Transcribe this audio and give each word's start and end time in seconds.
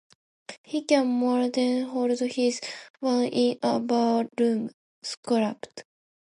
He 0.63 0.83
can 0.83 1.05
more 1.05 1.47
than 1.47 1.83
hold 1.83 2.09
his 2.21 2.59
own 3.03 3.25
in 3.25 3.59
a 3.61 3.79
bar-room 3.79 4.71
scrap. 5.03 5.63